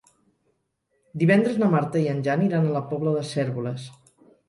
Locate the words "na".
1.65-1.71